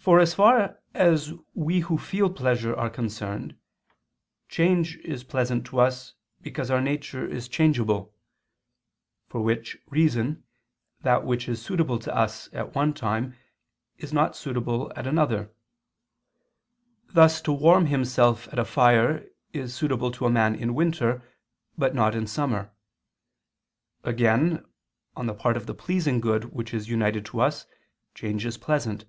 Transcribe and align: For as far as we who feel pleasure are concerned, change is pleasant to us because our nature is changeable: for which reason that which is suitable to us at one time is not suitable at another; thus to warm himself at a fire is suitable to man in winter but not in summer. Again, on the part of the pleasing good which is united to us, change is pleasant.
For 0.00 0.20
as 0.20 0.32
far 0.32 0.78
as 0.94 1.32
we 1.54 1.80
who 1.80 1.98
feel 1.98 2.30
pleasure 2.30 2.72
are 2.74 2.88
concerned, 2.88 3.56
change 4.48 4.96
is 4.98 5.24
pleasant 5.24 5.66
to 5.66 5.80
us 5.80 6.14
because 6.40 6.70
our 6.70 6.80
nature 6.80 7.26
is 7.26 7.48
changeable: 7.48 8.14
for 9.26 9.40
which 9.42 9.76
reason 9.88 10.44
that 11.00 11.24
which 11.24 11.48
is 11.48 11.60
suitable 11.60 11.98
to 11.98 12.14
us 12.14 12.48
at 12.52 12.76
one 12.76 12.94
time 12.94 13.36
is 13.96 14.12
not 14.12 14.36
suitable 14.36 14.92
at 14.94 15.04
another; 15.08 15.52
thus 17.08 17.40
to 17.42 17.52
warm 17.52 17.86
himself 17.86 18.46
at 18.52 18.58
a 18.60 18.64
fire 18.64 19.26
is 19.52 19.74
suitable 19.74 20.12
to 20.12 20.30
man 20.30 20.54
in 20.54 20.76
winter 20.76 21.24
but 21.76 21.92
not 21.92 22.14
in 22.14 22.28
summer. 22.28 22.70
Again, 24.04 24.64
on 25.16 25.26
the 25.26 25.34
part 25.34 25.56
of 25.56 25.66
the 25.66 25.74
pleasing 25.74 26.20
good 26.20 26.44
which 26.54 26.72
is 26.72 26.88
united 26.88 27.26
to 27.26 27.40
us, 27.40 27.66
change 28.14 28.46
is 28.46 28.56
pleasant. 28.56 29.04